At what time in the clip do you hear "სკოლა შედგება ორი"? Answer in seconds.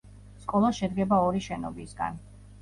0.45-1.43